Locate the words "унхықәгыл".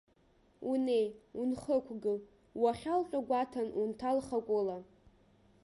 1.39-2.19